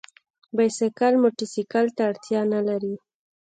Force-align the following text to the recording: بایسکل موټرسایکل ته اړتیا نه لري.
بایسکل 0.55 1.13
موټرسایکل 1.23 1.85
ته 1.95 2.01
اړتیا 2.09 2.41
نه 2.53 2.61
لري. 2.67 2.95